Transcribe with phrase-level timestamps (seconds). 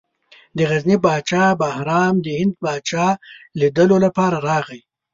[0.57, 3.07] د غزني پاچا بهرام د هند پاچا
[3.59, 4.81] لیدلو لپاره راغی.